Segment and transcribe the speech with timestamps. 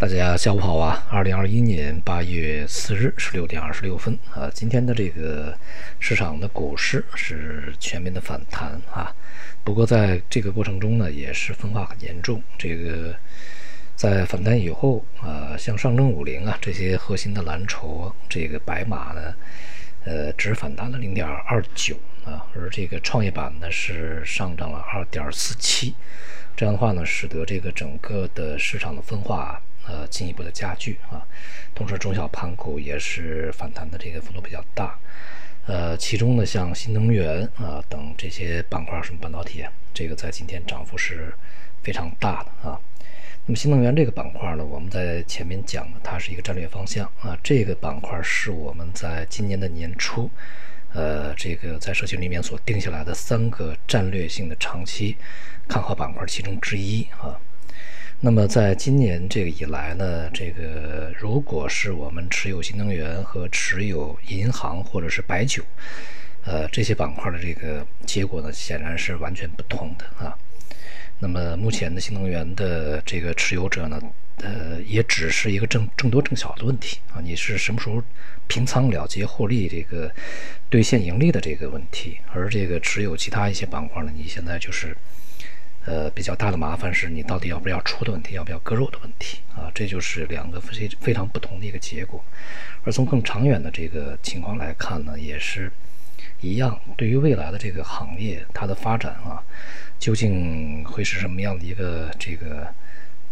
[0.00, 1.06] 大家下午好啊！
[1.10, 5.54] 二零二一年八月四日十六点二十六分啊，今天的这个
[5.98, 9.14] 市场的股市是全面的反弹啊。
[9.62, 12.42] 不过在这个过程中呢，也是分化很严重。
[12.56, 13.14] 这个
[13.94, 19.34] 在反弹以后啊，像上证五零啊这些核心的蓝筹，这个白马呢，
[20.06, 21.94] 呃，只反弹了零点二九
[22.24, 25.94] 啊，而这个创业板呢是上涨了二点四七。
[26.56, 29.60] 这样的话呢，使得这个整个的市场的分化。
[29.86, 31.26] 呃，进一步的加剧啊，
[31.74, 34.98] 同时中小盘股也是反弹的这个幅度比较大，
[35.66, 41.34] 呃，其中呢，像新能源啊等这些板块，什么半导体，这个在今天涨幅是
[41.82, 42.78] 非常大的啊。
[43.46, 50.30] 那么新能源这个板块呢，我们在前面讲的，它是一个战略方向啊，这个板块是我们在今年的年初，
[50.92, 55.16] 呃，这个在社群里面所定下来的三个战略性的长期
[55.66, 57.40] 看好板块其中之一啊。
[58.22, 65.62] 那么，在今年这个以来呢，这个如果是我们持有新能源和持有银行或者是白酒，
[66.44, 70.36] 呃，这些板块的这个结果呢，显然是完全不同的啊。
[71.18, 73.98] 那么，目前的新能源的这个持有者呢，
[74.42, 77.24] 呃，也只是一个挣挣多挣少的问题啊。
[77.24, 78.02] 你是什么时候
[78.46, 80.12] 平仓了结获利，这个
[80.68, 84.94] 兑现盈利的这个问题，而这个持有其他一些板块呢，你现在就是。
[85.86, 92.22] 呃，比较大的麻烦是你到底要不要出的问题，要不要割肉的问题啊，这就是两个非非常不同的一个结果。
[92.84, 95.72] 而从更长远的这个情况来看呢，也是
[96.42, 96.78] 一样。
[96.98, 99.42] 对于未来的这个行业，它的发展啊，
[99.98, 102.66] 究竟会是什么样的一个这个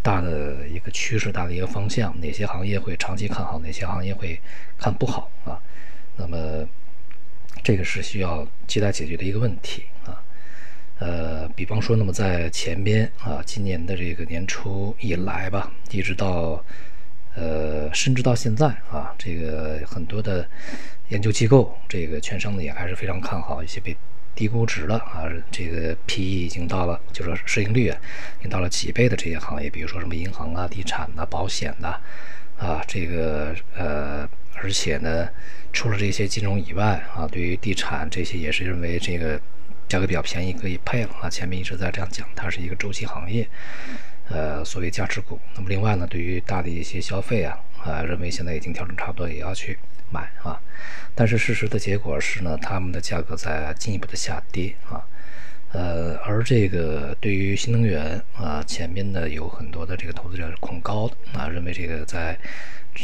[0.00, 2.14] 大的一个趋势、大的一个方向？
[2.20, 3.58] 哪些行业会长期看好？
[3.58, 4.40] 哪些行业会
[4.78, 5.60] 看不好啊？
[6.16, 6.64] 那么
[7.64, 9.82] 这个是需要亟待解决的一个问题。
[10.98, 16.64] 呃，比方说，那么在前边啊，今年的这个年初以来吧，一直到
[17.34, 20.48] 呃，甚至到现在啊，这个很多的
[21.10, 23.94] 研究机构，这个券商呢也还是非常看好一些被
[24.34, 32.00] 低估值了啊，这个 P E 已经到了，就是说市盈率已经到了几倍的这些行业，比如说什么银行啊、地产呐、保险呐，
[32.58, 35.28] 啊，这个呃，而且呢，
[35.74, 39.38] 除了这些金融以外啊，对于地产这些也是认为这个。
[39.88, 41.30] 价格比较便宜，可以配了啊！
[41.30, 43.48] 前面一直在这样讲，它是一个周期行业，
[44.28, 45.38] 呃，所谓价值股。
[45.54, 49.78] 那么另外呢，对于大的一些消费啊，啊，认为现在已经调整差不多，也要去
[50.10, 50.60] 买啊。
[51.14, 55.06] 但是事实的结果是呢，他们的价格在进一步的下跌啊。
[55.72, 62.38] 呃，而这个对于新能源啊，前面呢有很多的这个投资者是恐高的啊，认为这个在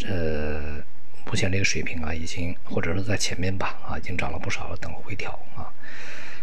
[0.08, 0.82] 呃
[1.26, 5.70] 目前这个水平啊，已经或者说在前面吧啊，已经涨了不少了，等回调啊。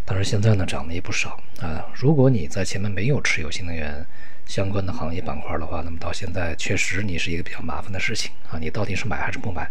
[0.06, 1.86] 但是现在呢，涨的也不少啊。
[1.94, 4.06] 如果你在前面没有持有新能源
[4.46, 8.58] 相关的行业板块的话，那么到现在确实你是一个比较麻烦的事情啊。
[8.60, 9.70] 你到底是买还是不买？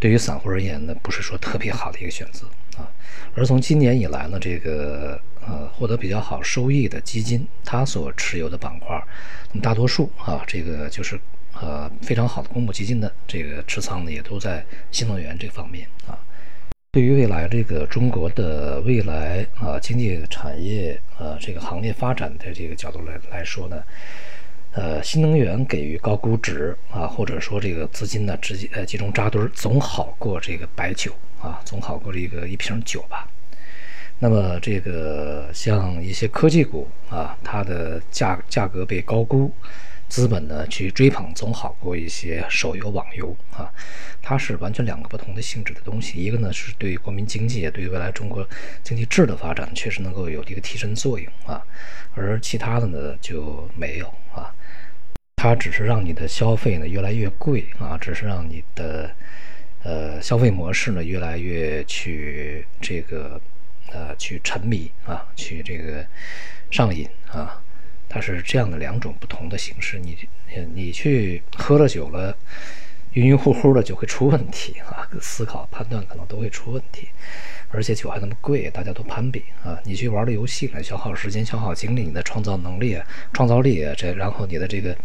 [0.00, 2.90] 对于散户而言呢，不是说特别好的一个选择啊。
[3.36, 9.00] 而从今年以来呢，这个呃获得比较好收益的基金，它所持有的板块，
[9.52, 11.18] 那么大多数啊，这个就是
[11.60, 16.18] 呃非常好的公募基金的这个持仓呢，也都在新能源这方面啊。
[16.94, 23.82] 对于未来这个中国的未来啊经济产业啊这个行业发展的这个角度来来说呢，
[24.74, 31.12] 呃新能源给予高估值啊或者说这个资金呢直接呃集中扎堆儿总好过这个白酒
[31.42, 33.28] 啊总好过这个一瓶酒吧。
[34.20, 39.52] 那么这个像一些科技股啊它的价价格被高估。
[40.08, 43.72] 资本呢去追捧总好过一些手游网游啊，
[44.22, 46.18] 它是完全两个不同的性质的东西。
[46.18, 48.46] 一个呢是对国民经济、对于未来中国
[48.82, 51.60] 经济质的发展确实能够有一个提升作用啊，
[52.14, 54.54] 而其他的呢就没有啊。
[55.34, 59.10] 它只是让你的消费呢越来越贵啊，只是让你的
[59.82, 63.40] 呃消费模式呢越来越去这个
[63.90, 66.06] 呃去沉迷啊，去这个
[66.70, 67.60] 上瘾啊。
[68.08, 70.16] 它是这样的两种不同的形式，你
[70.74, 72.36] 你去喝了酒了，
[73.14, 77.08] 晕晕乎乎的就会出问题啊，思考判断可能都会出问题，
[77.70, 79.78] 而且酒还那么贵，大家都攀比啊。
[79.84, 83.00] 你去玩的游戏来消耗时间、消耗精力，你的创造能力、
[83.32, 84.96] 创造力这，然后你的这个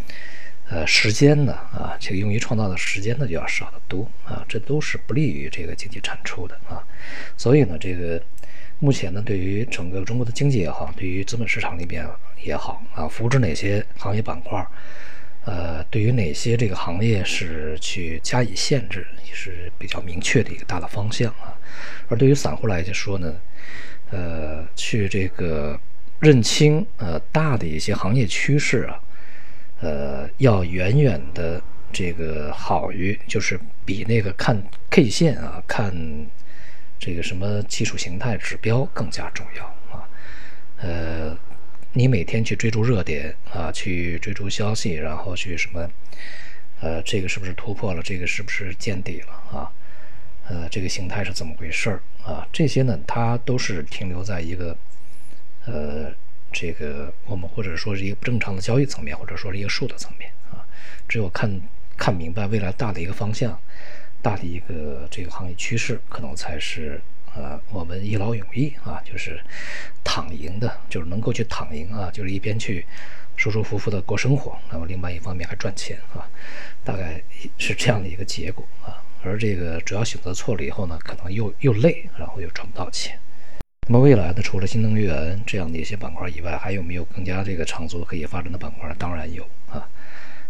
[0.70, 6.84] 呃时间呢啊，这个用于创造的时间呢就要少得多啊，这都是不利于这个经济产出的啊。
[7.38, 8.22] 所以呢，这个。
[8.82, 12.08] 目前呢，对于整个中国的经济也好，对于资本市场里边
[12.44, 14.66] 也好啊，扶持哪些行业板块，
[15.46, 21.58] 呃，对于哪些这个行业是去加以限制，也是比较明确的一个大的方向啊。
[22.08, 23.36] 而对于散户来说呢，
[24.12, 25.80] 呃，去这个
[26.20, 29.00] 认清呃大的一些行业趋势啊，
[29.82, 31.62] 呃，要远远的
[31.92, 35.94] 这个好于，就是比那个看 K 线啊，看
[37.00, 39.66] 这个什么技术形态指标更加重要
[39.96, 40.08] 啊。
[40.82, 41.38] 呃，
[41.94, 45.90] 你每天去追逐热点啊，去追逐消息，然后去什么，
[46.82, 48.02] 呃，这个是不是突破了？
[48.04, 49.72] 这个是不是见底了啊？
[50.48, 52.48] 呃，这个形态是怎么回事啊？
[52.54, 54.78] 这些呢，它都是停留在一个，
[55.66, 56.14] 呃，
[56.52, 60.66] 这个我们或者说是一个不正常的交易层面，或者说是一个数的层面啊。
[61.08, 61.60] 只有看
[61.98, 63.60] 看明白未来大的一个方向，
[64.22, 67.02] 大的一个这个行业趋势，可能才是
[67.36, 69.40] 呃我们一劳永逸啊，就是
[70.04, 72.86] 躺赢的，就是能够去躺赢啊，就是一边去
[73.36, 76.28] 舒舒服服的过生活，那么另外一方面还赚钱啊，
[76.84, 77.22] 大概
[77.58, 79.02] 是这样的一个结果啊。
[79.22, 83.20] 而这个主要选择错了以后呢，可能又又累，然后又赚不到钱。
[83.88, 88.94] 那么未来呢，除了新能源这样的一些板块以外，还有没有更加这个长足可以发展的板块？
[88.98, 89.88] 当然有啊。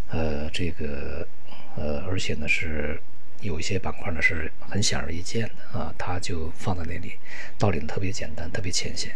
[0.09, 1.27] 呃，这个
[1.75, 2.99] 呃，而且呢是
[3.41, 7.13] 有一些板块呢是很显而易见的啊，它就放在那里，
[7.57, 9.15] 道理特别简单，特别浅显，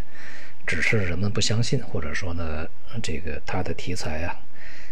[0.65, 2.67] 只是人们不相信，或者说呢，
[3.01, 4.39] 这个它的题材啊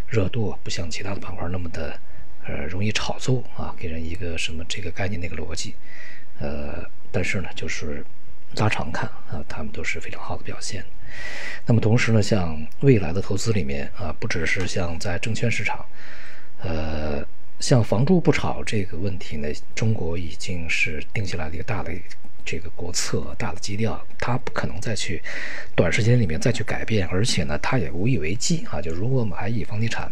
[0.08, 2.00] 热度不像其他的板块那么的。
[2.44, 5.76] 呃，容易炒作啊，给人一个什么这个概念、那个逻辑，
[6.40, 8.04] 呃，但是呢，就是
[8.56, 10.84] 拉长看啊，他们都是非常好的表现。
[11.68, 15.86] 那么同时呢，像未来的投资里面啊，不只是像在证券市场，
[16.64, 17.24] 呃，
[17.62, 21.94] 像房住不炒这个问题呢，中国已经是定下来了一个大的
[22.44, 25.22] 这个国策、大的基调，它不可能再去
[25.76, 28.82] 短时间里面再去改变，而且呢，它也无以为继啊。
[28.82, 30.12] 就如果我们还以房地产。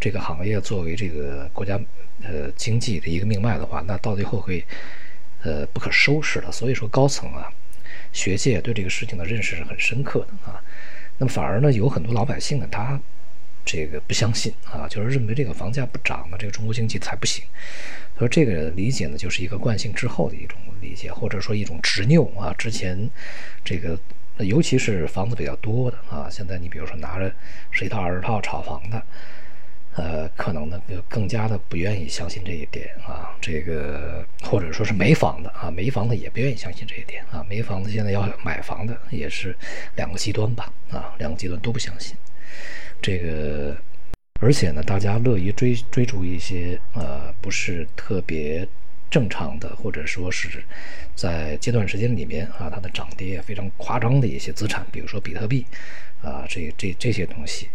[0.00, 1.80] 这个行业作为这个国家
[2.22, 4.62] 呃经济的一个命脉的话，那到最后会
[5.42, 6.52] 呃不可收拾的。
[6.52, 7.48] 所以说高层啊，
[8.12, 10.60] 学界对这个事情的认识是很深刻的啊。
[11.16, 13.00] 那么反而呢，有很多老百姓呢，他
[13.64, 17.44] 这个不相信啊，就是认为这个房价不涨呢，这个中国经济才不行。
[18.18, 22.54] 所以这个理解呢，就是一个惯性之后的一种理解，或者说一种执拗啊。
[22.56, 23.08] 之前
[23.64, 23.98] 这个
[24.38, 27.32] 尤其是房子比较多的啊，现在你比如说拿着
[27.70, 29.02] 十一套二十套炒房的。
[29.96, 39.56] 呃，可能呢就更加的不愿意相信这一点啊，这个或者说是没房的啊，没房的也不愿意相信这一点啊，没房子现在要买房的也是
[39.94, 42.16] 两个极端吧啊，两个极端都不相信
[43.04, 43.76] 这个，
[44.40, 48.66] 而且呢，大家乐于追追逐一些呃不是特别
[49.10, 50.64] 正常的，或者说是
[51.14, 55.66] 在阶段时间里面啊，它的涨跌非常夸张的一些资产，比如说比特币
[56.22, 57.68] 啊，这这这些东西。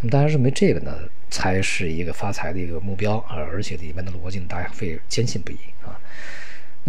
[0.00, 5.96] 那么大家认为这个呢，才是一个发财的一个目标啊，而且里面的逻辑，大家会坚信不疑啊。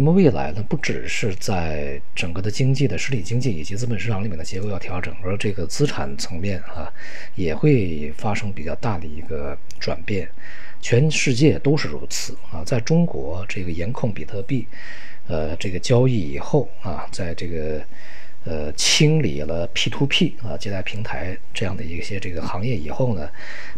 [0.00, 6.88] 那么未来呢，不只是在整个的经济的实体经济以及资本市场里面的结构要调整，而这个资产层面啊，
[7.34, 10.30] 也会发生比较大的一个转变。
[10.80, 14.68] 全世界都是如此啊，在中国这个严控比特币，
[15.26, 17.82] 呃，这个交易以后啊，在这个。
[18.44, 23.28] 呃，清理了 P to P 啊，借贷平台这样的一些这个行业以后呢，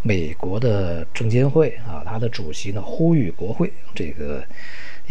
[0.02, 4.44] 美国的证监会啊，它的主席呢呼吁国会这个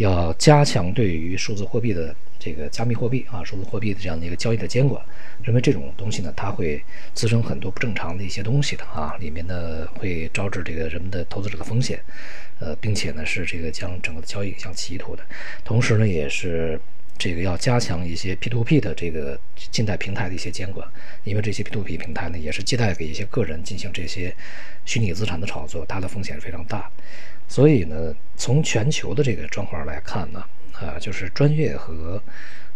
[0.00, 5.02] 要加强对于数字货币的这个加密货币啊，数字货币的这样的一个交易的监管，
[5.42, 6.82] 认为这种东西呢，它会
[7.14, 12.00] 滋生很多不正常的一些东西的啊，里面呢会招致这个人们的投资者的风险，
[12.58, 15.22] 呃，并且呢是这个将整个的交易向歧途的，
[15.64, 16.80] 同时呢也是。
[17.18, 19.38] 这个要加强一些 P2P 的这个
[19.70, 20.88] 借贷平台的一些监管，
[21.22, 24.34] 因为这些 P2P 平台呢，也是借贷给一些个人进行这些
[24.86, 26.90] 虚拟资产的炒作，它的风险是非常大。
[27.50, 30.42] 所以呢，从全球的这个状况来看呢，
[30.72, 32.22] 啊，就是专业和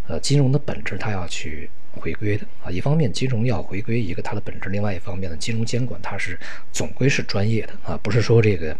[0.08, 2.70] 呃金融的本质，它要去回归的啊。
[2.70, 6.36] 一方面，金融要回归一个它的本质；另外一方面呢，金融监管它是
[6.72, 8.76] 总归是专业的啊，不是说这个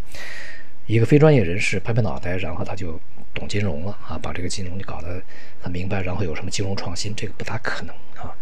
[0.85, 2.99] 一个非专业人士拍拍脑袋，然后他就。
[3.35, 5.21] 懂金融了啊，把这个金融就搞得
[5.59, 8.33] 很明白，然后有什么金融创新，这个不大可能啊。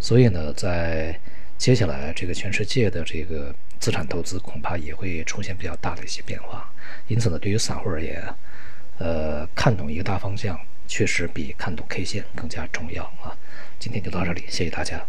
[0.00, 1.16] 所以呢，在
[1.56, 6.70] 接下来这个全世界的这个资产投资恐怕也会出现比较大的一些变化。
[7.08, 8.22] 因此呢，对于散户而言，
[8.98, 10.56] 呃，看懂一个大方向
[10.86, 13.34] 确实比看懂 K 线更加重要啊。
[13.78, 15.04] 今天就到这里，谢谢大家。